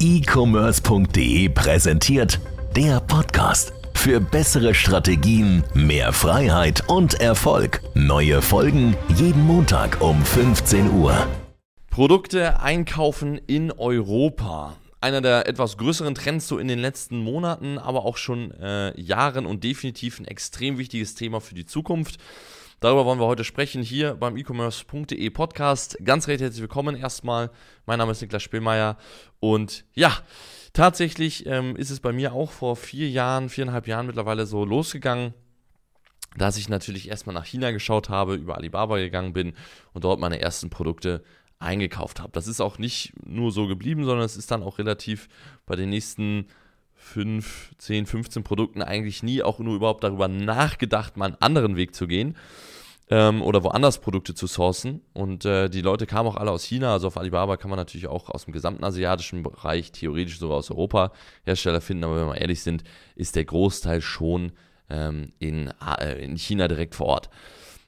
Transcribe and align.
e-commerce.de 0.00 1.50
präsentiert 1.50 2.40
der 2.74 3.00
Podcast. 3.00 3.74
Für 3.92 4.18
bessere 4.18 4.74
Strategien, 4.74 5.62
mehr 5.74 6.14
Freiheit 6.14 6.88
und 6.88 7.20
Erfolg. 7.20 7.82
Neue 7.92 8.40
Folgen 8.40 8.96
jeden 9.14 9.44
Montag 9.46 10.00
um 10.00 10.24
15 10.24 10.90
Uhr. 10.90 11.26
Produkte 11.90 12.60
einkaufen 12.60 13.38
in 13.46 13.72
Europa. 13.72 14.74
Einer 15.02 15.20
der 15.20 15.46
etwas 15.46 15.76
größeren 15.76 16.14
Trends 16.14 16.48
so 16.48 16.56
in 16.56 16.68
den 16.68 16.78
letzten 16.78 17.18
Monaten, 17.22 17.76
aber 17.76 18.06
auch 18.06 18.16
schon 18.16 18.52
äh, 18.52 18.98
Jahren 18.98 19.44
und 19.44 19.64
definitiv 19.64 20.18
ein 20.18 20.24
extrem 20.26 20.78
wichtiges 20.78 21.14
Thema 21.14 21.42
für 21.42 21.54
die 21.54 21.66
Zukunft. 21.66 22.16
Darüber 22.80 23.04
wollen 23.04 23.20
wir 23.20 23.26
heute 23.26 23.44
sprechen 23.44 23.82
hier 23.82 24.14
beim 24.14 24.38
e-commerce.de 24.38 25.28
Podcast. 25.28 25.98
Ganz 26.02 26.28
recht 26.28 26.40
herzlich 26.40 26.62
willkommen 26.62 26.96
erstmal. 26.96 27.50
Mein 27.84 27.98
Name 27.98 28.12
ist 28.12 28.22
Niklas 28.22 28.42
Spielmeier 28.42 28.96
und 29.38 29.84
ja, 29.92 30.16
tatsächlich 30.72 31.44
ähm, 31.44 31.76
ist 31.76 31.90
es 31.90 32.00
bei 32.00 32.12
mir 32.12 32.32
auch 32.32 32.50
vor 32.50 32.76
vier 32.76 33.10
Jahren, 33.10 33.50
viereinhalb 33.50 33.86
Jahren 33.86 34.06
mittlerweile 34.06 34.46
so 34.46 34.64
losgegangen 34.64 35.34
dass 36.36 36.56
ich 36.56 36.68
natürlich 36.68 37.08
erstmal 37.08 37.34
nach 37.34 37.44
China 37.44 37.72
geschaut 37.72 38.08
habe, 38.08 38.36
über 38.36 38.56
Alibaba 38.56 38.98
gegangen 38.98 39.32
bin 39.32 39.54
und 39.94 40.04
dort 40.04 40.20
meine 40.20 40.40
ersten 40.40 40.70
Produkte 40.70 41.24
eingekauft 41.58 42.20
habe. 42.20 42.30
Das 42.32 42.46
ist 42.46 42.60
auch 42.60 42.78
nicht 42.78 43.12
nur 43.26 43.50
so 43.50 43.66
geblieben, 43.66 44.04
sondern 44.04 44.24
es 44.24 44.36
ist 44.36 44.52
dann 44.52 44.62
auch 44.62 44.78
relativ 44.78 45.28
bei 45.66 45.74
den 45.74 45.90
nächsten 45.90 46.46
5, 47.00 47.72
10, 47.78 48.06
15 48.06 48.44
Produkten 48.44 48.82
eigentlich 48.82 49.22
nie 49.22 49.42
auch 49.42 49.58
nur 49.58 49.74
überhaupt 49.74 50.04
darüber 50.04 50.28
nachgedacht, 50.28 51.16
mal 51.16 51.26
einen 51.26 51.36
anderen 51.40 51.76
Weg 51.76 51.94
zu 51.94 52.06
gehen 52.06 52.36
ähm, 53.08 53.42
oder 53.42 53.64
woanders 53.64 54.00
Produkte 54.00 54.34
zu 54.34 54.46
sourcen. 54.46 55.00
Und 55.12 55.44
äh, 55.44 55.68
die 55.68 55.80
Leute 55.80 56.06
kamen 56.06 56.28
auch 56.28 56.36
alle 56.36 56.50
aus 56.50 56.62
China, 56.62 56.92
also 56.92 57.08
auf 57.08 57.16
Alibaba 57.16 57.56
kann 57.56 57.70
man 57.70 57.78
natürlich 57.78 58.06
auch 58.06 58.28
aus 58.28 58.44
dem 58.44 58.52
gesamten 58.52 58.84
asiatischen 58.84 59.42
Bereich, 59.42 59.92
theoretisch 59.92 60.38
sogar 60.38 60.58
aus 60.58 60.70
Europa 60.70 61.12
Hersteller 61.44 61.80
finden, 61.80 62.04
aber 62.04 62.20
wenn 62.20 62.28
wir 62.28 62.40
ehrlich 62.40 62.62
sind, 62.62 62.84
ist 63.16 63.34
der 63.34 63.44
Großteil 63.44 64.02
schon 64.02 64.52
ähm, 64.90 65.32
in, 65.38 65.72
äh, 65.98 66.22
in 66.22 66.36
China 66.36 66.68
direkt 66.68 66.94
vor 66.94 67.06
Ort. 67.06 67.30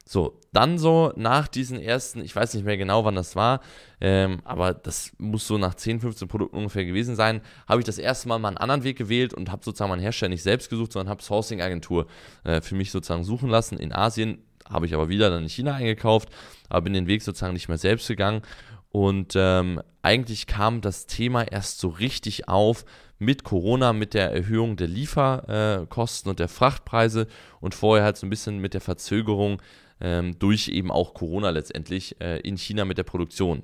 So, 0.04 0.40
dann 0.52 0.78
so 0.78 1.12
nach 1.16 1.46
diesen 1.46 1.80
ersten, 1.80 2.22
ich 2.22 2.34
weiß 2.34 2.54
nicht 2.54 2.64
mehr 2.64 2.76
genau, 2.76 3.04
wann 3.04 3.14
das 3.14 3.36
war, 3.36 3.60
ähm, 4.00 4.40
aber 4.44 4.74
das 4.74 5.12
muss 5.18 5.46
so 5.46 5.58
nach 5.58 5.74
10, 5.74 6.00
15 6.00 6.28
Produkten 6.28 6.56
ungefähr 6.56 6.84
gewesen 6.84 7.14
sein, 7.14 7.40
habe 7.68 7.80
ich 7.80 7.86
das 7.86 7.98
erste 7.98 8.28
Mal 8.28 8.38
mal 8.38 8.48
einen 8.48 8.58
anderen 8.58 8.84
Weg 8.84 8.98
gewählt 8.98 9.32
und 9.32 9.50
habe 9.50 9.64
sozusagen 9.64 9.90
meinen 9.90 10.02
Hersteller 10.02 10.30
nicht 10.30 10.42
selbst 10.42 10.70
gesucht, 10.70 10.92
sondern 10.92 11.08
habe 11.08 11.22
Sourcing-Agentur 11.22 12.06
äh, 12.44 12.60
für 12.60 12.74
mich 12.74 12.90
sozusagen 12.90 13.24
suchen 13.24 13.48
lassen. 13.48 13.78
In 13.78 13.92
Asien 13.92 14.38
habe 14.68 14.86
ich 14.86 14.94
aber 14.94 15.08
wieder 15.08 15.30
dann 15.30 15.44
in 15.44 15.48
China 15.48 15.74
eingekauft, 15.74 16.28
aber 16.68 16.82
bin 16.82 16.92
den 16.94 17.06
Weg 17.06 17.22
sozusagen 17.22 17.54
nicht 17.54 17.68
mehr 17.68 17.78
selbst 17.78 18.08
gegangen. 18.08 18.42
Und 18.90 19.34
ähm, 19.36 19.80
eigentlich 20.02 20.46
kam 20.46 20.80
das 20.82 21.06
Thema 21.06 21.44
erst 21.44 21.78
so 21.78 21.88
richtig 21.88 22.48
auf 22.48 22.84
mit 23.18 23.44
Corona, 23.44 23.92
mit 23.92 24.14
der 24.14 24.32
Erhöhung 24.32 24.76
der 24.76 24.88
Lieferkosten 24.88 26.28
und 26.28 26.40
der 26.40 26.48
Frachtpreise 26.48 27.28
und 27.60 27.74
vorher 27.74 28.04
halt 28.04 28.16
so 28.16 28.26
ein 28.26 28.30
bisschen 28.30 28.58
mit 28.58 28.74
der 28.74 28.80
Verzögerung 28.80 29.62
ähm, 30.02 30.38
durch 30.38 30.68
eben 30.68 30.90
auch 30.90 31.14
Corona 31.14 31.50
letztendlich 31.50 32.20
äh, 32.20 32.40
in 32.40 32.58
China 32.58 32.84
mit 32.84 32.98
der 32.98 33.04
Produktion. 33.04 33.62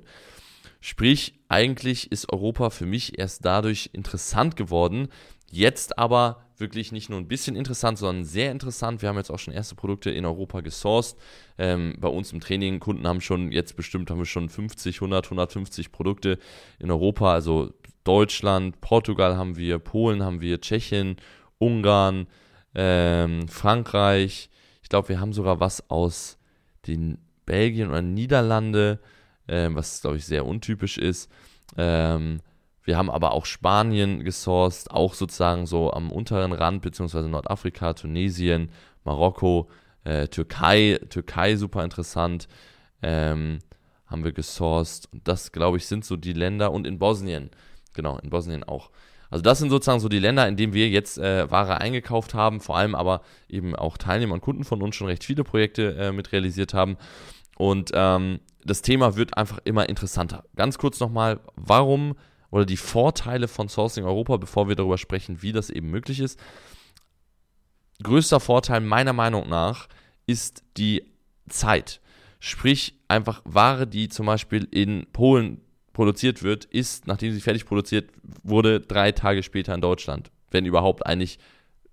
Sprich, 0.81 1.33
eigentlich 1.49 2.11
ist 2.11 2.31
Europa 2.31 2.69
für 2.69 2.85
mich 2.85 3.19
erst 3.19 3.43
dadurch 3.45 3.89
interessant 3.91 4.55
geworden, 4.55 5.09
jetzt 5.51 5.99
aber 5.99 6.45
wirklich 6.57 6.91
nicht 6.91 7.09
nur 7.09 7.19
ein 7.19 7.27
bisschen 7.27 7.55
interessant, 7.55 7.97
sondern 7.97 8.23
sehr 8.23 8.51
interessant. 8.51 9.01
Wir 9.01 9.09
haben 9.09 9.17
jetzt 9.17 9.29
auch 9.29 9.39
schon 9.39 9.53
erste 9.53 9.75
Produkte 9.75 10.09
in 10.09 10.25
Europa 10.25 10.61
gesourced. 10.61 11.17
Ähm, 11.57 11.95
bei 11.99 12.07
uns 12.07 12.31
im 12.31 12.39
Training, 12.39 12.79
Kunden 12.79 13.07
haben 13.07 13.21
schon 13.21 13.51
jetzt 13.51 13.75
bestimmt, 13.75 14.09
haben 14.09 14.19
wir 14.19 14.25
schon 14.25 14.49
50, 14.49 14.97
100, 14.97 15.25
150 15.25 15.91
Produkte 15.91 16.39
in 16.79 16.91
Europa, 16.91 17.33
also 17.33 17.73
Deutschland, 18.03 18.81
Portugal 18.81 19.37
haben 19.37 19.57
wir, 19.57 19.79
Polen 19.79 20.23
haben 20.23 20.41
wir, 20.41 20.61
Tschechien, 20.61 21.17
Ungarn, 21.57 22.27
ähm, 22.73 23.47
Frankreich, 23.47 24.49
ich 24.89 24.91
glaube, 24.91 25.09
wir 25.09 25.19
haben 25.19 25.33
sogar 25.33 25.59
was 25.59 25.87
aus 25.91 26.39
den 26.87 27.19
Belgien 27.45 27.89
oder 27.89 28.01
Niederlande, 28.01 28.97
äh, 29.45 29.69
was 29.71 30.01
glaube 30.01 30.17
ich 30.17 30.25
sehr 30.25 30.47
untypisch 30.47 30.97
ist. 30.97 31.29
Ähm, 31.77 32.39
wir 32.85 32.97
haben 32.97 33.11
aber 33.11 33.33
auch 33.33 33.45
Spanien 33.45 34.23
gesourced, 34.23 34.89
auch 34.89 35.13
sozusagen 35.13 35.67
so 35.67 35.93
am 35.93 36.11
unteren 36.11 36.53
Rand, 36.53 36.81
beziehungsweise 36.81 37.29
Nordafrika, 37.29 37.93
Tunesien, 37.93 38.71
Marokko, 39.03 39.69
äh, 40.05 40.27
Türkei, 40.27 40.99
Türkei 41.11 41.55
super 41.55 41.83
interessant, 41.83 42.47
ähm, 43.03 43.59
haben 44.07 44.23
wir 44.23 44.31
gesourced. 44.31 45.07
Und 45.13 45.27
das, 45.27 45.51
glaube 45.51 45.77
ich, 45.77 45.85
sind 45.85 46.03
so 46.03 46.15
die 46.15 46.33
Länder 46.33 46.71
und 46.71 46.87
in 46.87 46.97
Bosnien, 46.97 47.51
genau, 47.93 48.17
in 48.17 48.31
Bosnien 48.31 48.63
auch. 48.63 48.89
Also 49.29 49.43
das 49.43 49.59
sind 49.59 49.69
sozusagen 49.69 49.99
so 49.99 50.09
die 50.09 50.19
Länder, 50.19 50.47
in 50.47 50.57
denen 50.57 50.73
wir 50.73 50.89
jetzt 50.89 51.17
äh, 51.17 51.49
Ware 51.51 51.79
eingekauft 51.79 52.33
haben, 52.33 52.59
vor 52.61 52.77
allem 52.77 52.95
aber 52.95 53.21
eben 53.47 53.75
auch 53.75 53.97
Teilnehmer 53.97 54.33
und 54.33 54.41
Kunden 54.41 54.63
von 54.63 54.81
uns 54.81 54.95
schon 54.95 55.07
recht 55.07 55.23
viele 55.23 55.43
Projekte 55.43 55.95
äh, 55.95 56.11
mit 56.11 56.31
realisiert 56.31 56.73
haben. 56.73 56.97
Und 57.57 57.91
ähm, 57.93 58.39
das 58.63 58.81
Thema 58.81 59.15
wird 59.15 59.37
einfach 59.37 59.59
immer 59.65 59.87
interessanter. 59.89 60.45
Ganz 60.55 60.77
kurz 60.77 60.99
nochmal, 60.99 61.39
warum 61.55 62.15
oder 62.51 62.65
die 62.65 62.77
Vorteile 62.77 63.47
von 63.47 63.69
Sourcing 63.69 64.05
Europa, 64.05 64.37
bevor 64.37 64.67
wir 64.67 64.75
darüber 64.75 64.97
sprechen, 64.97 65.41
wie 65.41 65.51
das 65.51 65.69
eben 65.69 65.89
möglich 65.91 66.19
ist. 66.19 66.39
Größter 68.01 68.39
Vorteil 68.39 68.81
meiner 68.81 69.13
Meinung 69.13 69.49
nach 69.49 69.87
ist 70.25 70.63
die 70.77 71.03
Zeit. 71.49 72.01
Sprich, 72.39 72.95
einfach 73.07 73.41
Ware, 73.43 73.85
die 73.85 74.09
zum 74.09 74.25
Beispiel 74.25 74.67
in 74.71 75.05
Polen 75.11 75.61
produziert 75.93 76.43
wird, 76.43 76.65
ist, 76.65 77.07
nachdem 77.07 77.33
sie 77.33 77.41
fertig 77.41 77.65
produziert 77.65 78.09
wurde, 78.43 78.79
drei 78.79 79.11
Tage 79.11 79.43
später 79.43 79.73
in 79.73 79.81
Deutschland. 79.81 80.31
Wenn 80.51 80.65
überhaupt 80.65 81.05
eigentlich 81.05 81.39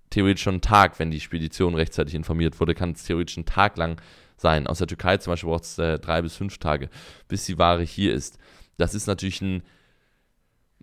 theoretisch 0.09 0.43
schon 0.43 0.55
ein 0.55 0.61
Tag, 0.61 0.99
wenn 0.99 1.11
die 1.11 1.19
Spedition 1.19 1.75
rechtzeitig 1.75 2.15
informiert 2.15 2.59
wurde, 2.59 2.75
kann 2.75 2.91
es 2.91 3.03
theoretisch 3.03 3.37
ein 3.37 3.45
Tag 3.45 3.77
lang 3.77 4.01
sein. 4.37 4.67
Aus 4.67 4.77
der 4.77 4.87
Türkei 4.87 5.17
zum 5.17 5.33
Beispiel 5.33 5.49
braucht 5.49 5.63
es 5.63 5.77
äh, 5.77 5.99
drei 5.99 6.21
bis 6.21 6.35
fünf 6.35 6.57
Tage, 6.57 6.89
bis 7.27 7.45
die 7.45 7.57
Ware 7.57 7.83
hier 7.83 8.13
ist. 8.13 8.37
Das 8.77 8.93
ist 8.93 9.07
natürlich 9.07 9.41
ein 9.41 9.63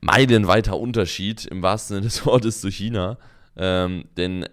meilenweiter 0.01 0.77
Unterschied 0.77 1.47
im 1.47 1.63
wahrsten 1.63 1.97
Sinne 1.97 2.07
des 2.07 2.27
Wortes 2.27 2.61
zu 2.61 2.71
China. 2.71 3.19
Ähm, 3.57 4.05
denn 4.17 4.43
äh, 4.43 4.49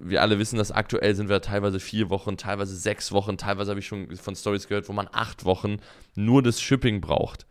wir 0.00 0.22
alle 0.22 0.38
wissen, 0.38 0.56
dass 0.56 0.72
aktuell 0.72 1.14
sind 1.14 1.28
wir 1.28 1.40
teilweise 1.42 1.80
vier 1.80 2.08
Wochen, 2.08 2.36
teilweise 2.36 2.76
sechs 2.76 3.12
Wochen, 3.12 3.36
teilweise 3.36 3.70
habe 3.70 3.80
ich 3.80 3.86
schon 3.86 4.14
von 4.16 4.36
Stories 4.36 4.68
gehört, 4.68 4.88
wo 4.88 4.92
man 4.92 5.08
acht 5.12 5.44
Wochen 5.44 5.78
nur 6.14 6.42
das 6.42 6.60
Shipping 6.60 7.00
braucht. 7.00 7.46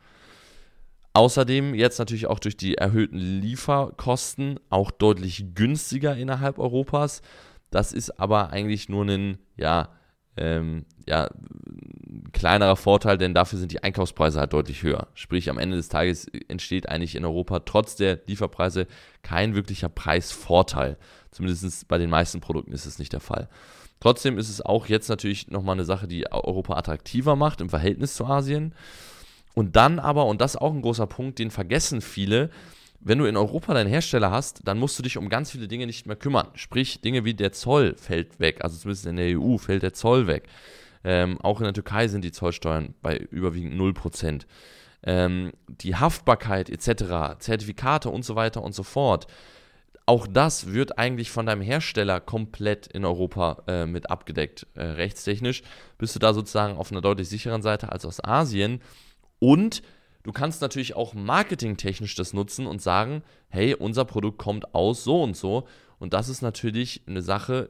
Außerdem 1.13 1.75
jetzt 1.75 1.99
natürlich 1.99 2.25
auch 2.25 2.39
durch 2.39 2.57
die 2.57 2.75
erhöhten 2.75 3.17
Lieferkosten 3.17 4.59
auch 4.69 4.89
deutlich 4.89 5.53
günstiger 5.53 6.15
innerhalb 6.15 6.57
Europas. 6.57 7.21
Das 7.69 7.93
ist 7.93 8.19
aber 8.19 8.49
eigentlich 8.49 8.89
nur 8.89 9.05
ein, 9.05 9.37
ja, 9.55 9.89
ähm, 10.37 10.85
ja, 11.07 11.29
kleinerer 12.31 12.75
Vorteil, 12.75 13.19
denn 13.19 13.35
dafür 13.35 13.59
sind 13.59 13.71
die 13.71 13.83
Einkaufspreise 13.83 14.39
halt 14.39 14.53
deutlich 14.53 14.81
höher. 14.81 15.07
Sprich, 15.13 15.51
am 15.51 15.59
Ende 15.59 15.77
des 15.77 15.89
Tages 15.89 16.27
entsteht 16.47 16.89
eigentlich 16.89 17.15
in 17.15 17.25
Europa 17.25 17.59
trotz 17.59 17.95
der 17.95 18.19
Lieferpreise 18.25 18.87
kein 19.21 19.53
wirklicher 19.53 19.89
Preisvorteil. 19.89 20.97
Zumindest 21.29 21.87
bei 21.87 21.99
den 21.99 22.09
meisten 22.09 22.41
Produkten 22.41 22.71
ist 22.71 22.87
es 22.87 22.97
nicht 22.97 23.13
der 23.13 23.19
Fall. 23.19 23.49
Trotzdem 23.99 24.37
ist 24.37 24.49
es 24.49 24.61
auch 24.61 24.87
jetzt 24.87 25.09
natürlich 25.09 25.49
nochmal 25.49 25.75
eine 25.75 25.85
Sache, 25.85 26.07
die 26.07 26.29
Europa 26.31 26.75
attraktiver 26.75 27.35
macht 27.35 27.61
im 27.61 27.69
Verhältnis 27.69 28.15
zu 28.15 28.25
Asien. 28.25 28.73
Und 29.53 29.75
dann 29.75 29.99
aber, 29.99 30.25
und 30.25 30.41
das 30.41 30.55
ist 30.55 30.61
auch 30.61 30.73
ein 30.73 30.81
großer 30.81 31.07
Punkt, 31.07 31.39
den 31.39 31.51
vergessen 31.51 32.01
viele, 32.01 32.49
wenn 33.05 33.17
du 33.17 33.25
in 33.25 33.35
Europa 33.35 33.73
deinen 33.73 33.89
Hersteller 33.89 34.31
hast, 34.31 34.61
dann 34.63 34.79
musst 34.79 34.97
du 34.97 35.03
dich 35.03 35.17
um 35.17 35.27
ganz 35.29 35.51
viele 35.51 35.67
Dinge 35.67 35.85
nicht 35.85 36.07
mehr 36.07 36.15
kümmern. 36.15 36.47
Sprich, 36.55 37.01
Dinge 37.01 37.25
wie 37.25 37.33
der 37.33 37.51
Zoll 37.51 37.95
fällt 37.95 38.39
weg, 38.39 38.63
also 38.63 38.77
zumindest 38.77 39.05
in 39.05 39.17
der 39.17 39.37
EU 39.37 39.57
fällt 39.57 39.83
der 39.83 39.93
Zoll 39.93 40.27
weg. 40.27 40.47
Ähm, 41.03 41.37
auch 41.41 41.59
in 41.59 41.65
der 41.65 41.73
Türkei 41.73 42.07
sind 42.07 42.23
die 42.23 42.31
Zollsteuern 42.31 42.93
bei 43.01 43.17
überwiegend 43.17 43.75
0%. 43.75 44.45
Ähm, 45.05 45.51
die 45.67 45.97
Haftbarkeit 45.97 46.69
etc., 46.69 47.39
Zertifikate 47.39 48.09
und 48.09 48.23
so 48.23 48.37
weiter 48.37 48.61
und 48.61 48.73
so 48.73 48.83
fort. 48.83 49.27
Auch 50.05 50.25
das 50.27 50.73
wird 50.73 50.97
eigentlich 50.97 51.29
von 51.29 51.45
deinem 51.45 51.61
Hersteller 51.61 52.21
komplett 52.21 52.87
in 52.87 53.03
Europa 53.03 53.63
äh, 53.67 53.85
mit 53.85 54.09
abgedeckt, 54.09 54.65
äh, 54.75 54.83
rechtstechnisch. 54.83 55.61
Bist 55.97 56.15
du 56.15 56.19
da 56.19 56.33
sozusagen 56.33 56.77
auf 56.77 56.91
einer 56.91 57.01
deutlich 57.01 57.27
sicheren 57.27 57.61
Seite 57.61 57.91
als 57.91 58.05
aus 58.05 58.23
Asien 58.23 58.81
und 59.43 59.81
du 60.23 60.31
kannst 60.31 60.61
natürlich 60.61 60.95
auch 60.95 61.13
marketingtechnisch 61.13 62.15
das 62.15 62.31
nutzen 62.31 62.65
und 62.65 62.81
sagen, 62.81 63.23
hey, 63.49 63.75
unser 63.75 64.05
Produkt 64.05 64.37
kommt 64.37 64.73
aus 64.73 65.03
so 65.03 65.21
und 65.21 65.35
so. 65.35 65.67
Und 65.99 66.13
das 66.13 66.29
ist 66.29 66.41
natürlich 66.41 67.01
eine 67.07 67.21
Sache, 67.21 67.67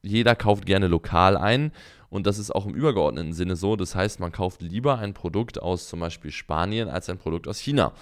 jeder 0.00 0.34
kauft 0.34 0.64
gerne 0.64 0.86
lokal 0.86 1.36
ein. 1.36 1.72
Und 2.08 2.26
das 2.26 2.38
ist 2.38 2.50
auch 2.50 2.64
im 2.64 2.74
übergeordneten 2.74 3.34
Sinne 3.34 3.56
so. 3.56 3.76
Das 3.76 3.94
heißt, 3.94 4.20
man 4.20 4.32
kauft 4.32 4.62
lieber 4.62 4.98
ein 4.98 5.12
Produkt 5.12 5.60
aus 5.60 5.86
zum 5.86 6.00
Beispiel 6.00 6.30
Spanien 6.30 6.88
als 6.88 7.10
ein 7.10 7.18
Produkt 7.18 7.46
aus 7.46 7.58
China. 7.58 7.92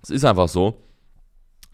Das 0.00 0.10
ist 0.10 0.24
einfach 0.24 0.48
so. 0.48 0.82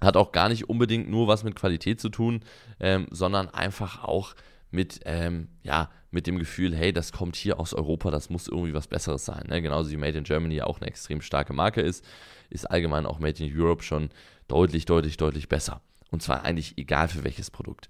Hat 0.03 0.19
auch 0.19 0.31
gar 0.31 0.51
nicht 0.51 0.69
unbedingt 0.69 1.09
nur 1.09 1.27
was 1.27 1.43
mit 1.43 1.57
Qualität 1.57 2.03
zu 2.03 2.11
tun, 2.11 2.43
ähm, 2.81 3.07
sondern 3.11 3.49
einfach 3.49 4.05
auch 4.05 4.35
mit 4.71 5.01
ähm, 5.07 5.49
ja, 5.62 5.89
mit 6.11 6.27
dem 6.27 6.39
Gefühl, 6.39 6.75
hey, 6.75 6.93
das 6.93 7.12
kommt 7.12 7.37
hier 7.37 7.61
aus 7.61 7.73
Europa, 7.73 8.11
das 8.11 8.31
muss 8.31 8.49
irgendwie 8.49 8.75
was 8.75 8.89
Besseres 8.89 9.25
sein. 9.25 9.47
Ne? 9.49 9.62
Genauso 9.62 9.91
wie 9.91 9.97
Made 9.97 10.19
in 10.19 10.25
Germany 10.25 10.62
auch 10.62 10.81
eine 10.81 10.89
extrem 10.89 11.21
starke 11.21 11.53
Marke 11.53 11.81
ist, 11.81 12.05
ist 12.51 12.71
allgemein 12.71 13.07
auch 13.07 13.21
Made 13.21 13.45
in 13.45 13.57
Europe 13.57 13.83
schon 13.83 14.11
deutlich, 14.49 14.85
deutlich, 14.87 15.17
deutlich 15.17 15.49
besser. 15.49 15.81
Und 16.11 16.23
zwar 16.23 16.45
eigentlich 16.45 16.77
egal 16.79 17.09
für 17.09 17.23
welches 17.23 17.51
Produkt. 17.51 17.89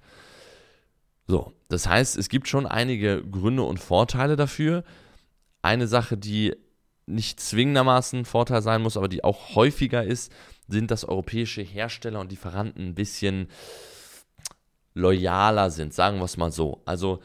So, 1.27 1.53
das 1.69 1.87
heißt, 1.87 2.19
es 2.19 2.29
gibt 2.29 2.49
schon 2.49 2.67
einige 2.67 3.23
Gründe 3.23 3.63
und 3.63 3.79
Vorteile 3.79 4.37
dafür. 4.37 4.85
Eine 5.63 5.87
Sache, 5.87 6.19
die 6.19 6.55
nicht 7.07 7.41
zwingendermaßen 7.41 8.25
Vorteil 8.25 8.63
sein 8.63 8.83
muss, 8.83 8.97
aber 8.97 9.09
die 9.09 9.25
auch 9.25 9.55
häufiger 9.55 10.05
ist, 10.05 10.33
sind, 10.69 10.91
dass 10.91 11.05
europäische 11.05 11.63
Hersteller 11.63 12.21
und 12.21 12.31
Lieferanten 12.31 12.89
ein 12.89 12.95
bisschen 12.95 13.49
loyaler 14.95 15.71
sind, 15.71 15.95
sagen 15.95 16.19
wir 16.19 16.25
es 16.25 16.37
mal 16.37 16.53
so. 16.53 16.83
Also 16.85 17.21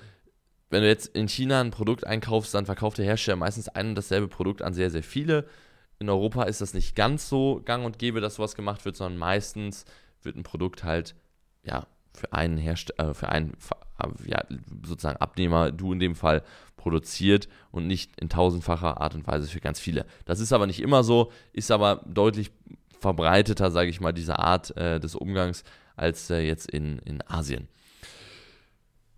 wenn 0.75 0.81
du 0.81 0.89
jetzt 0.89 1.15
in 1.15 1.29
China 1.29 1.61
ein 1.61 1.71
Produkt 1.71 2.05
einkaufst, 2.05 2.53
dann 2.53 2.65
verkauft 2.65 2.97
der 2.97 3.05
Hersteller 3.05 3.37
meistens 3.37 3.69
ein 3.69 3.89
und 3.89 3.95
dasselbe 3.95 4.27
Produkt 4.27 4.61
an 4.61 4.73
sehr, 4.73 4.91
sehr 4.91 5.03
viele. 5.03 5.47
In 5.99 6.09
Europa 6.09 6.43
ist 6.43 6.59
das 6.59 6.73
nicht 6.73 6.97
ganz 6.97 7.29
so 7.29 7.61
gang 7.63 7.85
und 7.85 7.97
gäbe, 7.97 8.19
dass 8.19 8.35
sowas 8.35 8.55
gemacht 8.55 8.83
wird, 8.83 8.97
sondern 8.97 9.17
meistens 9.17 9.85
wird 10.21 10.35
ein 10.35 10.43
Produkt 10.43 10.83
halt 10.83 11.15
ja, 11.63 11.87
für 12.13 12.33
einen 12.33 12.57
Hersteller, 12.57 13.11
äh, 13.11 13.13
für 13.13 13.29
einen 13.29 13.55
ja, 14.25 14.43
sozusagen 14.85 15.15
Abnehmer, 15.15 15.71
du 15.71 15.93
in 15.93 15.99
dem 16.01 16.13
Fall, 16.13 16.43
produziert 16.75 17.47
und 17.71 17.87
nicht 17.87 18.19
in 18.19 18.27
tausendfacher 18.27 18.99
Art 18.99 19.15
und 19.15 19.25
Weise 19.27 19.47
für 19.47 19.61
ganz 19.61 19.79
viele. 19.79 20.05
Das 20.25 20.41
ist 20.41 20.51
aber 20.51 20.67
nicht 20.67 20.81
immer 20.81 21.05
so, 21.05 21.31
ist 21.53 21.71
aber 21.71 22.01
deutlich 22.05 22.51
verbreiteter, 22.99 23.71
sage 23.71 23.89
ich 23.89 24.01
mal, 24.01 24.11
diese 24.11 24.39
Art 24.39 24.75
äh, 24.75 24.99
des 24.99 25.15
Umgangs 25.15 25.63
als 25.95 26.29
äh, 26.29 26.39
jetzt 26.39 26.69
in, 26.69 26.99
in 26.99 27.21
Asien. 27.27 27.69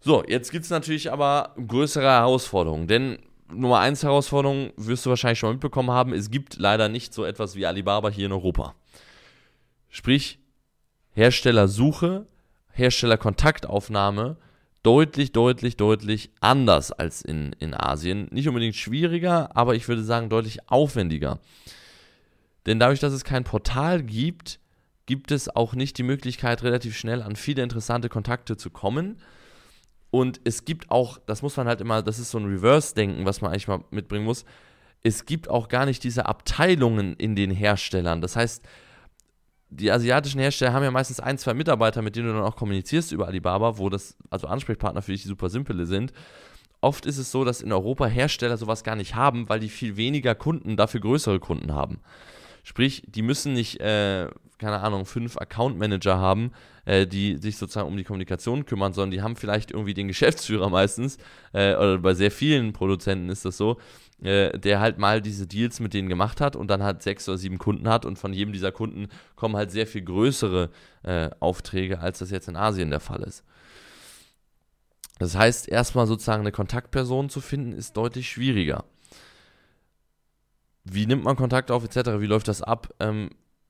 So, 0.08 0.24
jetzt 0.26 0.54
gibt 0.54 0.64
es 0.64 0.72
natürlich 0.72 1.12
aber 1.12 1.54
größere 1.68 2.06
Herausforderungen, 2.06 2.88
denn 2.88 3.20
Nummer 3.52 3.80
1 3.80 4.04
Herausforderung 4.04 4.72
wirst 4.78 5.06
du 5.06 5.10
wahrscheinlich 5.10 5.40
schon 5.40 5.52
mitbekommen 5.52 5.92
haben, 5.92 6.14
es 6.14 6.32
gibt 6.32 6.56
leider 6.56 6.88
nicht 6.88 7.14
so 7.14 7.26
etwas 7.26 7.58
wie 7.58 7.66
Alibaba 7.66 8.08
hier 8.08 8.28
in 8.28 8.32
Europa. 8.32 8.74
Sprich, 9.90 10.40
Herstellersuche, 11.12 12.26
Herstellerkontaktaufnahme 12.72 14.38
deutlich, 14.82 15.34
deutlich, 15.34 15.76
deutlich 15.76 16.30
anders 16.40 16.94
als 16.94 17.22
in, 17.22 17.52
in 17.60 17.74
Asien. 17.74 18.30
Nicht 18.32 18.48
unbedingt 18.48 18.78
schwieriger, 18.78 19.58
aber 19.58 19.76
ich 19.76 19.90
würde 19.90 20.04
sagen 20.04 20.30
deutlich 20.30 20.70
aufwendiger. 20.70 21.40
Denn 22.66 22.80
dadurch, 22.80 23.02
dass 23.02 23.12
es 23.12 23.26
kein 23.26 23.44
Portal 23.44 24.04
gibt, 24.04 24.62
gibt 25.06 25.32
es 25.32 25.54
auch 25.54 25.74
nicht 25.74 25.98
die 25.98 26.04
Möglichkeit, 26.04 26.64
relativ 26.64 26.96
schnell 26.96 27.22
an 27.22 27.36
viele 27.36 27.62
interessante 27.62 28.08
Kontakte 28.08 28.56
zu 28.56 28.70
kommen. 28.70 29.18
Und 30.10 30.40
es 30.46 30.66
gibt 30.66 30.90
auch, 30.90 31.20
das 31.26 31.42
muss 31.42 31.58
man 31.58 31.68
halt 31.68 31.82
immer, 31.82 32.02
das 32.02 32.20
ist 32.20 32.32
so 32.32 32.38
ein 32.38 32.46
Reverse-Denken, 32.46 33.26
was 33.26 33.42
man 33.42 33.52
eigentlich 33.52 33.68
mal 33.68 33.84
mitbringen 33.92 34.26
muss. 34.26 34.46
Es 35.04 35.26
gibt 35.26 35.50
auch 35.50 35.68
gar 35.68 35.86
nicht 35.86 36.04
diese 36.04 36.26
Abteilungen 36.26 37.16
in 37.16 37.36
den 37.36 37.52
Herstellern. 37.52 38.22
Das 38.22 38.36
heißt, 38.36 38.64
die 39.70 39.92
asiatischen 39.92 40.40
Hersteller 40.40 40.74
haben 40.74 40.84
ja 40.84 40.92
meistens 40.92 41.20
ein, 41.20 41.38
zwei 41.38 41.54
Mitarbeiter, 41.54 42.02
mit 42.02 42.16
denen 42.16 42.28
du 42.28 42.34
dann 42.34 42.44
auch 42.44 42.56
kommunizierst 42.56 43.12
über 43.12 43.28
Alibaba, 43.28 43.78
wo 43.78 43.90
das 43.90 44.16
also 44.30 44.48
Ansprechpartner 44.48 45.02
für 45.02 45.12
dich 45.12 45.24
super 45.24 45.50
simple 45.50 45.86
sind. 45.86 46.14
Oft 46.80 47.06
ist 47.06 47.18
es 47.18 47.32
so, 47.32 47.44
dass 47.44 47.62
in 47.62 47.74
Europa 47.74 48.06
Hersteller 48.06 48.56
sowas 48.56 48.84
gar 48.84 48.96
nicht 48.96 49.16
haben, 49.16 49.50
weil 49.50 49.60
die 49.60 49.70
viel 49.70 49.98
weniger 49.98 50.36
Kunden, 50.36 50.78
dafür 50.78 51.02
größere 51.02 51.40
Kunden 51.40 51.74
haben. 51.74 52.00
Sprich, 52.64 53.04
die 53.08 53.22
müssen 53.22 53.54
nicht, 53.54 53.80
äh, 53.82 54.30
keine 54.58 54.80
Ahnung, 54.80 55.06
fünf 55.06 55.38
Account 55.38 55.78
Manager 55.78 56.18
haben, 56.18 56.52
äh, 56.86 57.06
die 57.06 57.38
sich 57.38 57.58
sozusagen 57.58 57.88
um 57.88 57.98
die 57.98 58.04
Kommunikation 58.04 58.66
kümmern, 58.66 58.94
sondern 58.94 59.12
die 59.12 59.22
haben 59.22 59.36
vielleicht 59.36 59.72
irgendwie 59.72 59.94
den 59.94 60.08
Geschäftsführer 60.08 60.70
meistens, 60.70 61.18
äh, 61.54 61.76
oder 61.76 62.00
bei 62.00 62.14
sehr 62.14 62.32
vielen 62.32 62.74
Produzenten 62.74 63.30
ist 63.30 63.46
das 63.46 63.58
so, 63.58 63.78
äh, 64.22 64.58
der 64.58 64.80
halt 64.80 64.98
mal 64.98 65.22
diese 65.22 65.48
Deals 65.48 65.80
mit 65.80 65.94
denen 65.94 66.10
gemacht 66.10 66.42
hat 66.42 66.56
und 66.56 66.70
dann 66.70 66.84
halt 66.84 67.04
sechs 67.04 67.28
oder 67.30 67.38
sieben 67.38 67.58
Kunden 67.58 67.88
hat 67.88 68.06
und 68.06 68.18
von 68.18 68.34
jedem 68.34 68.54
dieser 68.54 68.72
Kunden 68.72 69.08
kommen 69.36 69.56
halt 69.56 69.72
sehr 69.72 69.86
viel 69.86 70.02
größere 70.02 70.70
äh, 71.04 71.30
Aufträge, 71.40 72.00
als 72.00 72.20
das 72.20 72.32
jetzt 72.32 72.48
in 72.48 72.56
Asien 72.56 72.90
der 72.90 73.00
Fall 73.00 73.22
ist. 73.24 73.44
Das 75.20 75.36
heißt, 75.36 75.68
erstmal 75.68 76.08
sozusagen 76.08 76.42
eine 76.42 76.52
Kontaktperson 76.52 77.30
zu 77.30 77.42
finden, 77.42 77.74
ist 77.74 77.98
deutlich 77.98 78.30
schwieriger. 78.30 78.86
Wie 80.84 81.06
nimmt 81.06 81.24
man 81.24 81.36
Kontakt 81.36 81.70
auf, 81.72 81.84
etc., 81.84 82.20
wie 82.20 82.28
läuft 82.28 82.48
das 82.48 82.62
ab? 82.62 82.94
Ähm, 83.00 83.30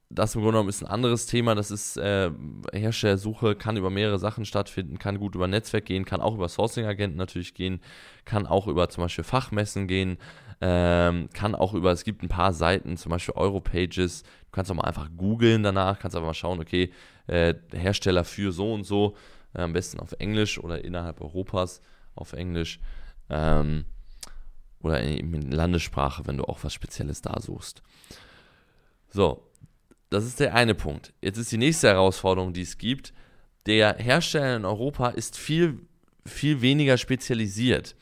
das 0.09 0.35
im 0.35 0.41
Grunde 0.41 0.53
genommen 0.53 0.69
ist 0.69 0.83
ein 0.83 0.89
anderes 0.89 1.25
Thema. 1.25 1.53
Das 1.53 1.69
ist 1.69 1.97
äh, 1.97 2.31
Herstellersuche, 2.71 3.55
kann 3.55 3.77
über 3.77 3.89
mehrere 3.89 4.19
Sachen 4.19 4.45
stattfinden, 4.45 4.99
kann 4.99 5.19
gut 5.19 5.35
über 5.35 5.47
Netzwerk 5.47 5.85
gehen, 5.85 6.05
kann 6.05 6.21
auch 6.21 6.35
über 6.35 6.47
Sourcing-Agenten 6.47 7.17
natürlich 7.17 7.53
gehen, 7.53 7.81
kann 8.23 8.45
auch 8.45 8.67
über 8.67 8.89
zum 8.89 9.03
Beispiel 9.03 9.25
Fachmessen 9.25 9.87
gehen, 9.87 10.17
ähm, 10.61 11.29
kann 11.33 11.55
auch 11.55 11.73
über, 11.73 11.91
es 11.91 12.03
gibt 12.03 12.23
ein 12.23 12.29
paar 12.29 12.53
Seiten, 12.53 12.95
zum 12.95 13.09
Beispiel 13.09 13.35
Europages. 13.35 14.23
Du 14.23 14.51
kannst 14.51 14.71
auch 14.71 14.75
mal 14.75 14.85
einfach 14.85 15.09
googeln 15.15 15.63
danach, 15.63 15.99
kannst 15.99 16.15
aber 16.15 16.27
mal 16.27 16.33
schauen, 16.33 16.59
okay, 16.59 16.91
äh, 17.27 17.53
Hersteller 17.73 18.23
für 18.23 18.51
so 18.51 18.73
und 18.73 18.85
so, 18.85 19.15
äh, 19.53 19.61
am 19.61 19.73
besten 19.73 19.99
auf 19.99 20.13
Englisch 20.19 20.57
oder 20.57 20.83
innerhalb 20.83 21.19
Europas 21.19 21.81
auf 22.15 22.33
Englisch. 22.33 22.79
Ähm, 23.29 23.85
oder 24.79 25.01
in, 25.01 25.33
in 25.33 25.51
Landessprache, 25.51 26.27
wenn 26.27 26.37
du 26.37 26.45
auch 26.45 26.63
was 26.63 26.73
Spezielles 26.73 27.21
da 27.21 27.39
suchst. 27.41 27.81
So, 29.09 29.46
das 30.09 30.25
ist 30.25 30.39
der 30.39 30.53
eine 30.53 30.75
Punkt. 30.75 31.13
Jetzt 31.21 31.37
ist 31.37 31.51
die 31.51 31.57
nächste 31.57 31.87
Herausforderung, 31.87 32.53
die 32.53 32.61
es 32.61 32.77
gibt. 32.77 33.13
Der 33.65 33.95
Hersteller 33.97 34.55
in 34.55 34.65
Europa 34.65 35.09
ist 35.09 35.37
viel, 35.37 35.79
viel 36.25 36.61
weniger 36.61 36.97
spezialisiert. 36.97 37.95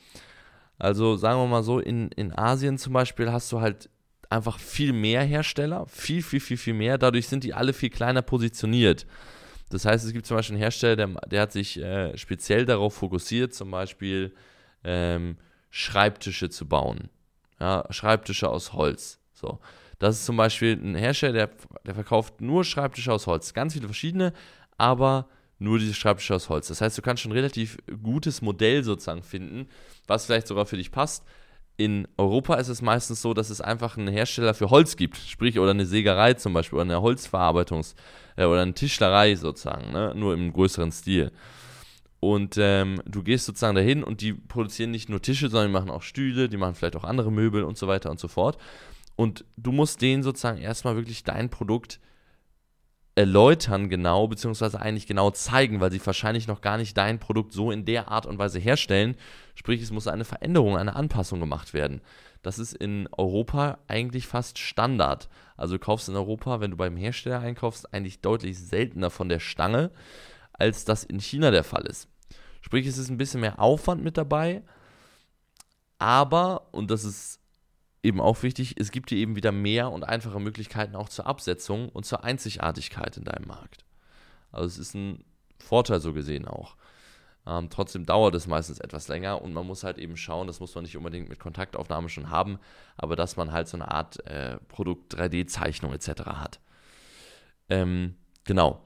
Also 0.78 1.16
sagen 1.16 1.40
wir 1.40 1.46
mal 1.46 1.62
so, 1.62 1.80
in, 1.80 2.08
in 2.12 2.36
Asien 2.36 2.78
zum 2.78 2.92
Beispiel 2.92 3.32
hast 3.32 3.50
du 3.50 3.60
halt 3.60 3.88
einfach 4.30 4.58
viel 4.58 4.92
mehr 4.92 5.22
Hersteller, 5.22 5.86
viel, 5.86 6.22
viel, 6.22 6.40
viel, 6.40 6.56
viel 6.56 6.74
mehr. 6.74 6.98
Dadurch 6.98 7.28
sind 7.28 7.44
die 7.44 7.54
alle 7.54 7.72
viel 7.72 7.90
kleiner 7.90 8.22
positioniert. 8.22 9.06
Das 9.70 9.84
heißt, 9.84 10.04
es 10.04 10.12
gibt 10.12 10.26
zum 10.26 10.36
Beispiel 10.36 10.54
einen 10.54 10.62
Hersteller, 10.62 10.96
der, 10.96 11.08
der 11.26 11.42
hat 11.42 11.52
sich 11.52 11.80
äh, 11.80 12.16
speziell 12.16 12.66
darauf 12.66 12.94
fokussiert, 12.94 13.54
zum 13.54 13.70
Beispiel 13.70 14.34
ähm, 14.84 15.38
Schreibtische 15.70 16.50
zu 16.50 16.66
bauen. 16.68 17.08
Ja, 17.58 17.84
Schreibtische 17.90 18.48
aus 18.48 18.74
Holz. 18.74 19.18
So. 19.32 19.58
Das 19.98 20.16
ist 20.16 20.26
zum 20.26 20.36
Beispiel 20.36 20.72
ein 20.72 20.94
Hersteller, 20.94 21.32
der, 21.32 21.50
der 21.86 21.94
verkauft 21.94 22.40
nur 22.40 22.64
Schreibtische 22.64 23.12
aus 23.12 23.26
Holz. 23.26 23.54
Ganz 23.54 23.72
viele 23.72 23.86
verschiedene, 23.86 24.32
aber 24.76 25.28
nur 25.58 25.78
diese 25.78 25.94
Schreibtische 25.94 26.34
aus 26.34 26.48
Holz. 26.48 26.68
Das 26.68 26.80
heißt, 26.80 26.98
du 26.98 27.02
kannst 27.02 27.22
schon 27.22 27.32
ein 27.32 27.36
relativ 27.36 27.78
gutes 28.02 28.42
Modell 28.42 28.84
sozusagen 28.84 29.22
finden, 29.22 29.68
was 30.06 30.26
vielleicht 30.26 30.46
sogar 30.46 30.66
für 30.66 30.76
dich 30.76 30.90
passt. 30.90 31.24
In 31.78 32.08
Europa 32.16 32.54
ist 32.54 32.68
es 32.68 32.80
meistens 32.80 33.20
so, 33.20 33.34
dass 33.34 33.50
es 33.50 33.60
einfach 33.60 33.96
einen 33.96 34.08
Hersteller 34.08 34.54
für 34.54 34.70
Holz 34.70 34.96
gibt, 34.96 35.16
sprich 35.16 35.58
oder 35.58 35.72
eine 35.72 35.84
Sägerei 35.84 36.34
zum 36.34 36.54
Beispiel 36.54 36.78
oder 36.78 36.84
eine 36.84 36.96
Holzverarbeitungs- 36.96 37.94
äh, 38.36 38.44
oder 38.44 38.62
eine 38.62 38.74
Tischlerei 38.74 39.34
sozusagen, 39.36 39.92
ne? 39.92 40.14
nur 40.14 40.32
im 40.34 40.52
größeren 40.52 40.90
Stil. 40.90 41.32
Und 42.18 42.56
ähm, 42.58 43.02
du 43.04 43.22
gehst 43.22 43.44
sozusagen 43.44 43.74
dahin 43.74 44.02
und 44.02 44.22
die 44.22 44.32
produzieren 44.32 44.90
nicht 44.90 45.10
nur 45.10 45.20
Tische, 45.20 45.48
sondern 45.48 45.68
die 45.68 45.74
machen 45.74 45.90
auch 45.90 46.02
Stühle, 46.02 46.48
die 46.48 46.56
machen 46.56 46.74
vielleicht 46.74 46.96
auch 46.96 47.04
andere 47.04 47.30
Möbel 47.30 47.62
und 47.62 47.76
so 47.76 47.88
weiter 47.88 48.10
und 48.10 48.18
so 48.18 48.28
fort. 48.28 48.56
Und 49.16 49.44
du 49.56 49.72
musst 49.72 50.02
denen 50.02 50.22
sozusagen 50.22 50.58
erstmal 50.58 50.96
wirklich 50.96 51.24
dein 51.24 51.48
Produkt 51.48 52.00
erläutern 53.16 53.88
genau, 53.88 54.28
beziehungsweise 54.28 54.78
eigentlich 54.78 55.06
genau 55.06 55.30
zeigen, 55.30 55.80
weil 55.80 55.90
sie 55.90 56.04
wahrscheinlich 56.04 56.46
noch 56.46 56.60
gar 56.60 56.76
nicht 56.76 56.96
dein 56.98 57.18
Produkt 57.18 57.52
so 57.54 57.70
in 57.70 57.86
der 57.86 58.08
Art 58.08 58.26
und 58.26 58.38
Weise 58.38 58.58
herstellen. 58.58 59.16
Sprich, 59.54 59.80
es 59.80 59.90
muss 59.90 60.06
eine 60.06 60.26
Veränderung, 60.26 60.76
eine 60.76 60.94
Anpassung 60.94 61.40
gemacht 61.40 61.72
werden. 61.72 62.02
Das 62.42 62.58
ist 62.58 62.74
in 62.74 63.08
Europa 63.10 63.78
eigentlich 63.88 64.26
fast 64.26 64.58
Standard. 64.58 65.30
Also 65.56 65.76
du 65.76 65.78
kaufst 65.78 66.10
in 66.10 66.14
Europa, 66.14 66.60
wenn 66.60 66.72
du 66.72 66.76
beim 66.76 66.96
Hersteller 66.96 67.40
einkaufst, 67.40 67.92
eigentlich 67.94 68.20
deutlich 68.20 68.58
seltener 68.58 69.08
von 69.08 69.30
der 69.30 69.40
Stange, 69.40 69.90
als 70.52 70.84
das 70.84 71.02
in 71.02 71.18
China 71.18 71.50
der 71.50 71.64
Fall 71.64 71.86
ist. 71.86 72.08
Sprich, 72.60 72.86
es 72.86 72.98
ist 72.98 73.08
ein 73.08 73.16
bisschen 73.16 73.40
mehr 73.40 73.60
Aufwand 73.60 74.04
mit 74.04 74.18
dabei, 74.18 74.62
aber, 75.98 76.68
und 76.72 76.90
das 76.90 77.04
ist 77.04 77.40
eben 78.06 78.20
auch 78.20 78.42
wichtig, 78.42 78.76
es 78.78 78.90
gibt 78.90 79.10
dir 79.10 79.18
eben 79.18 79.36
wieder 79.36 79.52
mehr 79.52 79.90
und 79.90 80.04
einfache 80.04 80.40
Möglichkeiten 80.40 80.96
auch 80.96 81.08
zur 81.08 81.26
Absetzung 81.26 81.88
und 81.88 82.06
zur 82.06 82.24
Einzigartigkeit 82.24 83.16
in 83.16 83.24
deinem 83.24 83.48
Markt. 83.48 83.84
Also 84.52 84.66
es 84.66 84.78
ist 84.78 84.94
ein 84.94 85.24
Vorteil 85.58 86.00
so 86.00 86.12
gesehen 86.12 86.46
auch. 86.46 86.76
Ähm, 87.46 87.68
trotzdem 87.70 88.06
dauert 88.06 88.34
es 88.34 88.46
meistens 88.46 88.80
etwas 88.80 89.08
länger 89.08 89.42
und 89.42 89.52
man 89.52 89.66
muss 89.66 89.84
halt 89.84 89.98
eben 89.98 90.16
schauen, 90.16 90.46
das 90.46 90.60
muss 90.60 90.74
man 90.74 90.84
nicht 90.84 90.96
unbedingt 90.96 91.28
mit 91.28 91.38
Kontaktaufnahme 91.38 92.08
schon 92.08 92.30
haben, 92.30 92.58
aber 92.96 93.16
dass 93.16 93.36
man 93.36 93.52
halt 93.52 93.68
so 93.68 93.76
eine 93.76 93.90
Art 93.90 94.24
äh, 94.26 94.58
Produkt-3D-Zeichnung 94.68 95.92
etc. 95.92 96.22
hat. 96.26 96.60
Ähm, 97.68 98.16
genau. 98.44 98.82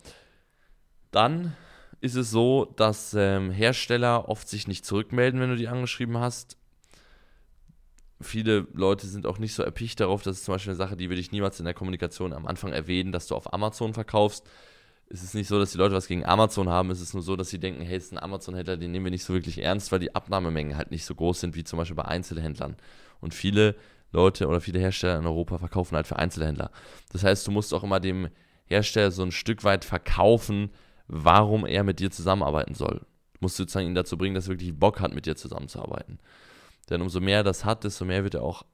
Dann 1.11 1.57
ist 2.01 2.17
es 2.17 2.31
so, 2.31 2.67
dass 2.77 3.15
ähm, 3.15 3.51
Hersteller 3.51 4.29
oft 4.29 4.49
sich 4.49 4.67
nicht 4.67 4.85
zurückmelden, 4.85 5.41
wenn 5.41 5.51
du 5.51 5.57
die 5.57 5.69
angeschrieben 5.69 6.19
hast 6.19 6.60
viele 8.21 8.67
Leute 8.75 9.07
sind 9.07 9.27
auch 9.27 9.39
nicht 9.39 9.55
so 9.55 9.63
erpicht 9.63 10.01
darauf, 10.01 10.23
das 10.23 10.39
ist 10.39 10.45
zum 10.45 10.55
Beispiel 10.55 10.73
eine 10.73 10.77
Sache, 10.77 10.97
die 10.97 11.09
würde 11.09 11.21
ich 11.21 11.33
niemals 11.33 11.59
in 11.59 11.65
der 11.65 11.75
Kommunikation 11.75 12.33
am 12.33 12.47
Anfang 12.47 12.73
erwähnen, 12.73 13.13
dass 13.13 13.27
du 13.27 13.35
auf 13.35 13.53
Amazon 13.53 13.95
verkaufst. 13.95 14.49
es 15.09 15.23
ist 15.23 15.35
nicht 15.35 15.49
so, 15.49 15.59
dass 15.59 15.73
die 15.73 15.79
Leute 15.79 15.95
was 15.95 16.07
gegen 16.07 16.25
Amazon 16.25 16.69
haben, 16.69 16.91
es 16.91 17.01
ist 17.01 17.15
nur 17.15 17.23
so, 17.23 17.37
dass 17.37 17.51
sie 17.51 17.59
denken, 17.59 17.83
hey, 17.83 17.97
es 17.97 18.07
ist 18.07 18.13
ein 18.13 18.19
Amazon-Händler, 18.19 18.77
den 18.77 18.93
nehmen 18.93 19.07
wir 19.07 19.11
nicht 19.11 19.25
so 19.25 19.33
wirklich 19.33 19.59
ernst, 19.59 19.91
weil 19.91 19.99
die 19.99 20.15
Abnahmemengen 20.15 20.77
halt 20.77 20.91
nicht 20.91 21.05
so 21.05 21.15
groß 21.15 21.41
sind 21.41 21.57
wie 21.57 21.65
zum 21.65 21.79
Beispiel 21.79 21.97
bei 21.97 22.05
Einzelhändlern. 22.05 22.77
Und 23.21 23.35
viele 23.35 23.75
Leute 24.13 24.47
oder 24.47 24.61
viele 24.61 24.79
Hersteller 24.79 25.19
in 25.19 25.27
Europa 25.27 25.59
verkaufen 25.59 25.97
halt 25.97 26.07
für 26.07 26.17
Einzelhändler. 26.17 26.71
Das 27.13 27.25
heißt, 27.25 27.47
du 27.47 27.51
musst 27.51 27.73
auch 27.75 27.83
immer 27.83 28.01
dem 28.01 28.29
Hersteller 28.67 29.11
so 29.11 29.23
ein 29.23 29.33
Stück 29.33 29.65
weit 29.65 29.85
verkaufen, 29.85 30.71
warum 31.09 31.67
er 31.67 31.85
mit 31.85 31.99
dir 31.99 32.11
zusammenarbeiten 32.11 32.75
soll. 32.75 33.01
Du 33.35 33.39
musst 33.41 33.57
sozusagen 33.57 33.87
ihn 33.87 33.95
dazu 33.95 34.17
bringen, 34.17 34.35
dass 34.35 34.47
er 34.47 34.55
wirklich 34.55 34.79
Bock 34.79 35.01
hat, 35.01 35.15
mit 35.15 35.27
dir 35.27 35.37
zusammenzuarbeiten. 35.37 36.19
Denn 36.91 37.01
umso 37.01 37.21
mehr 37.21 37.43
das 37.43 37.65
hat, 37.65 37.85
desto 37.85 38.05
mehr 38.05 38.25
wird 38.25 38.35
er 38.35 38.43
auch 38.43 38.65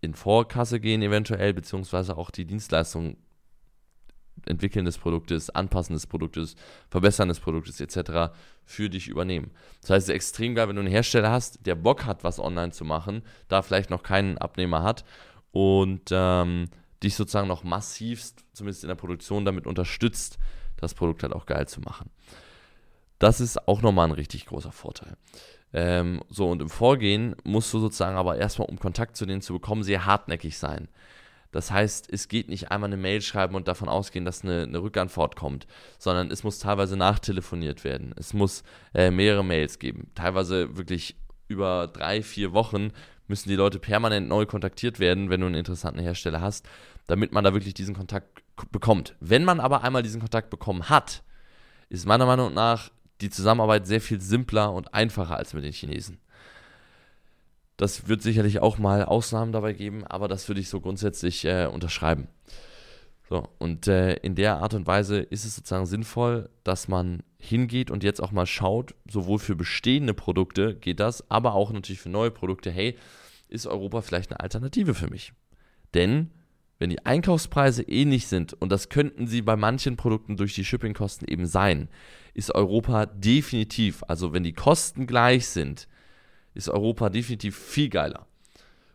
in 0.00 0.14
Vorkasse 0.14 0.80
gehen 0.80 1.02
eventuell, 1.02 1.52
beziehungsweise 1.52 2.16
auch 2.16 2.30
die 2.30 2.44
Dienstleistung 2.44 3.16
Entwickeln 4.46 4.84
des 4.84 4.98
Produktes, 4.98 5.50
Anpassen 5.50 5.94
des 5.94 6.06
Produktes, 6.06 6.56
Verbessern 6.88 7.28
des 7.28 7.40
Produktes 7.40 7.80
etc. 7.80 8.34
für 8.64 8.90
dich 8.90 9.08
übernehmen. 9.08 9.52
Das 9.80 9.90
heißt, 9.90 10.04
es 10.04 10.08
ist 10.08 10.14
extrem 10.14 10.54
geil, 10.54 10.68
wenn 10.68 10.76
du 10.76 10.80
einen 10.80 10.90
Hersteller 10.90 11.30
hast, 11.30 11.64
der 11.66 11.74
Bock 11.74 12.04
hat, 12.04 12.24
was 12.24 12.40
online 12.40 12.72
zu 12.72 12.84
machen, 12.84 13.22
da 13.48 13.62
vielleicht 13.62 13.90
noch 13.90 14.02
keinen 14.02 14.38
Abnehmer 14.38 14.82
hat 14.82 15.04
und 15.52 16.10
ähm, 16.10 16.68
dich 17.02 17.14
sozusagen 17.14 17.48
noch 17.48 17.62
massivst, 17.64 18.44
zumindest 18.52 18.84
in 18.84 18.88
der 18.88 18.96
Produktion, 18.96 19.44
damit 19.44 19.66
unterstützt, 19.66 20.38
das 20.76 20.94
Produkt 20.94 21.22
halt 21.22 21.32
auch 21.32 21.46
geil 21.46 21.68
zu 21.68 21.80
machen. 21.80 22.10
Das 23.18 23.40
ist 23.40 23.68
auch 23.68 23.82
nochmal 23.82 24.08
ein 24.08 24.14
richtig 24.14 24.46
großer 24.46 24.72
Vorteil. 24.72 25.16
Ähm, 25.72 26.20
so, 26.28 26.50
und 26.50 26.60
im 26.60 26.68
Vorgehen 26.68 27.34
musst 27.44 27.72
du 27.72 27.78
sozusagen 27.78 28.16
aber 28.16 28.36
erstmal, 28.36 28.68
um 28.68 28.78
Kontakt 28.78 29.16
zu 29.16 29.26
denen 29.26 29.40
zu 29.40 29.54
bekommen, 29.54 29.82
sehr 29.82 30.04
hartnäckig 30.04 30.58
sein. 30.58 30.88
Das 31.50 31.70
heißt, 31.70 32.10
es 32.10 32.28
geht 32.28 32.48
nicht 32.48 32.70
einmal 32.70 32.88
eine 32.88 32.96
Mail 32.96 33.20
schreiben 33.20 33.54
und 33.54 33.68
davon 33.68 33.88
ausgehen, 33.88 34.24
dass 34.24 34.42
eine, 34.42 34.62
eine 34.62 34.82
Rückantwort 34.82 35.36
kommt, 35.36 35.66
sondern 35.98 36.30
es 36.30 36.44
muss 36.44 36.58
teilweise 36.58 36.96
nachtelefoniert 36.96 37.84
werden. 37.84 38.14
Es 38.16 38.32
muss 38.32 38.64
äh, 38.94 39.10
mehrere 39.10 39.44
Mails 39.44 39.78
geben. 39.78 40.10
Teilweise 40.14 40.76
wirklich 40.78 41.16
über 41.48 41.88
drei, 41.88 42.22
vier 42.22 42.54
Wochen 42.54 42.90
müssen 43.28 43.50
die 43.50 43.56
Leute 43.56 43.78
permanent 43.78 44.28
neu 44.28 44.46
kontaktiert 44.46 44.98
werden, 44.98 45.28
wenn 45.28 45.40
du 45.40 45.46
einen 45.46 45.54
interessanten 45.54 46.00
Hersteller 46.00 46.40
hast, 46.40 46.66
damit 47.06 47.32
man 47.32 47.44
da 47.44 47.52
wirklich 47.52 47.74
diesen 47.74 47.94
Kontakt 47.94 48.42
bekommt. 48.70 49.14
Wenn 49.20 49.44
man 49.44 49.60
aber 49.60 49.84
einmal 49.84 50.02
diesen 50.02 50.20
Kontakt 50.20 50.48
bekommen 50.48 50.88
hat, 50.88 51.22
ist 51.90 52.06
meiner 52.06 52.26
Meinung 52.26 52.54
nach 52.54 52.90
die 53.22 53.30
Zusammenarbeit 53.30 53.86
sehr 53.86 54.00
viel 54.00 54.20
simpler 54.20 54.72
und 54.72 54.92
einfacher 54.92 55.36
als 55.36 55.54
mit 55.54 55.64
den 55.64 55.72
Chinesen. 55.72 56.18
Das 57.76 58.08
wird 58.08 58.22
sicherlich 58.22 58.60
auch 58.60 58.78
mal 58.78 59.04
Ausnahmen 59.04 59.52
dabei 59.52 59.72
geben, 59.72 60.04
aber 60.06 60.28
das 60.28 60.48
würde 60.48 60.60
ich 60.60 60.68
so 60.68 60.80
grundsätzlich 60.80 61.44
äh, 61.44 61.66
unterschreiben. 61.66 62.28
So, 63.28 63.48
und 63.58 63.86
äh, 63.86 64.14
in 64.16 64.34
der 64.34 64.58
Art 64.58 64.74
und 64.74 64.86
Weise 64.86 65.20
ist 65.20 65.44
es 65.44 65.56
sozusagen 65.56 65.86
sinnvoll, 65.86 66.50
dass 66.64 66.86
man 66.86 67.22
hingeht 67.38 67.90
und 67.90 68.04
jetzt 68.04 68.22
auch 68.22 68.30
mal 68.30 68.46
schaut, 68.46 68.94
sowohl 69.08 69.38
für 69.38 69.56
bestehende 69.56 70.12
Produkte 70.12 70.74
geht 70.74 71.00
das, 71.00 71.30
aber 71.30 71.54
auch 71.54 71.72
natürlich 71.72 72.00
für 72.00 72.10
neue 72.10 72.30
Produkte, 72.30 72.70
hey, 72.70 72.98
ist 73.48 73.66
Europa 73.66 74.02
vielleicht 74.02 74.30
eine 74.30 74.40
Alternative 74.40 74.94
für 74.94 75.08
mich? 75.08 75.32
Denn 75.94 76.30
wenn 76.82 76.90
die 76.90 77.06
Einkaufspreise 77.06 77.84
ähnlich 77.84 78.26
sind, 78.26 78.54
und 78.54 78.72
das 78.72 78.88
könnten 78.88 79.28
sie 79.28 79.40
bei 79.40 79.54
manchen 79.54 79.96
Produkten 79.96 80.36
durch 80.36 80.56
die 80.56 80.64
Shippingkosten 80.64 81.28
eben 81.28 81.46
sein, 81.46 81.88
ist 82.34 82.52
Europa 82.52 83.06
definitiv, 83.06 84.02
also 84.08 84.32
wenn 84.32 84.42
die 84.42 84.52
Kosten 84.52 85.06
gleich 85.06 85.46
sind, 85.46 85.86
ist 86.54 86.68
Europa 86.68 87.08
definitiv 87.08 87.56
viel 87.56 87.88
geiler. 87.88 88.26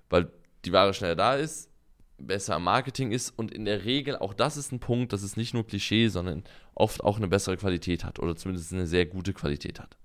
Weil 0.10 0.30
die 0.66 0.74
Ware 0.74 0.94
schneller 0.94 1.16
da 1.16 1.36
ist, 1.36 1.70
besser 2.18 2.56
am 2.56 2.66
Marketing 2.66 3.14
ist 3.14 3.30
und 3.30 3.54
in 3.54 3.64
der 3.64 3.86
Regel, 3.86 4.18
auch 4.18 4.34
das 4.34 4.58
ist 4.58 4.74
ein 4.74 4.82
Punkt, 4.82 5.14
dass 5.14 5.24
es 5.24 5.38
nicht 5.38 5.54
nur 5.54 5.66
Klischee, 5.66 6.10
sondern 6.10 6.44
oft 6.76 7.02
auch 7.06 7.16
eine 7.16 7.30
bessere 7.30 7.56
Qualität 7.56 8.04
hat 8.04 8.20
oder 8.20 8.36
zumindest 8.36 8.74
eine 8.74 8.86
sehr 8.86 9.06
gute 9.06 9.32
Qualität 9.32 9.80
hat. 9.80 9.96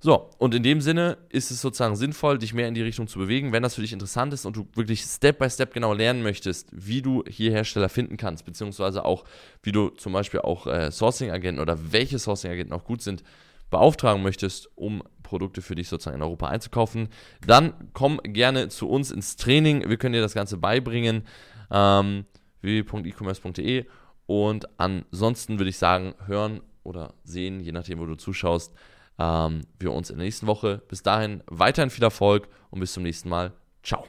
So, 0.00 0.30
und 0.38 0.54
in 0.54 0.62
dem 0.62 0.80
Sinne 0.80 1.18
ist 1.28 1.50
es 1.50 1.60
sozusagen 1.60 1.96
sinnvoll, 1.96 2.38
dich 2.38 2.54
mehr 2.54 2.68
in 2.68 2.74
die 2.74 2.82
Richtung 2.82 3.08
zu 3.08 3.18
bewegen, 3.18 3.52
wenn 3.52 3.64
das 3.64 3.74
für 3.74 3.80
dich 3.80 3.92
interessant 3.92 4.32
ist 4.32 4.46
und 4.46 4.56
du 4.56 4.68
wirklich 4.74 5.02
Step 5.02 5.40
by 5.40 5.50
Step 5.50 5.74
genau 5.74 5.92
lernen 5.92 6.22
möchtest, 6.22 6.68
wie 6.72 7.02
du 7.02 7.24
hier 7.28 7.50
Hersteller 7.50 7.88
finden 7.88 8.16
kannst, 8.16 8.44
beziehungsweise 8.44 9.04
auch, 9.04 9.24
wie 9.62 9.72
du 9.72 9.88
zum 9.88 10.12
Beispiel 10.12 10.40
auch 10.40 10.68
äh, 10.68 10.92
Sourcing-Agenten 10.92 11.60
oder 11.60 11.92
welche 11.92 12.20
Sourcing-Agenten 12.20 12.72
auch 12.72 12.84
gut 12.84 13.02
sind, 13.02 13.24
beauftragen 13.70 14.22
möchtest, 14.22 14.70
um 14.76 15.02
Produkte 15.24 15.62
für 15.62 15.74
dich 15.74 15.88
sozusagen 15.88 16.16
in 16.16 16.22
Europa 16.22 16.46
einzukaufen, 16.46 17.08
dann 17.44 17.74
komm 17.92 18.20
gerne 18.22 18.68
zu 18.68 18.88
uns 18.88 19.10
ins 19.10 19.36
Training. 19.36 19.88
Wir 19.88 19.96
können 19.96 20.14
dir 20.14 20.22
das 20.22 20.32
Ganze 20.32 20.56
beibringen. 20.56 21.24
Ähm, 21.70 22.24
www.ecommerce.de 22.60 23.84
und 24.26 24.68
ansonsten 24.78 25.58
würde 25.58 25.70
ich 25.70 25.78
sagen, 25.78 26.14
hören 26.26 26.60
oder 26.82 27.14
sehen, 27.24 27.60
je 27.60 27.72
nachdem, 27.72 27.98
wo 27.98 28.06
du 28.06 28.14
zuschaust, 28.14 28.74
ähm, 29.18 29.62
wir 29.78 29.92
uns 29.92 30.10
in 30.10 30.16
der 30.16 30.24
nächsten 30.24 30.46
Woche. 30.46 30.82
Bis 30.88 31.02
dahin 31.02 31.42
weiterhin 31.46 31.90
viel 31.90 32.04
Erfolg 32.04 32.48
und 32.70 32.80
bis 32.80 32.92
zum 32.92 33.02
nächsten 33.02 33.28
Mal. 33.28 33.52
Ciao. 33.82 34.06